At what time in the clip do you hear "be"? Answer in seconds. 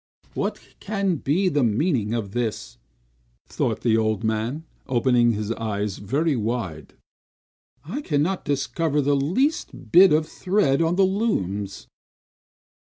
1.17-1.47